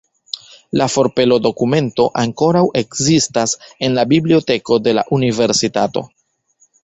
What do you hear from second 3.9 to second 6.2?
la biblioteko de la universitato.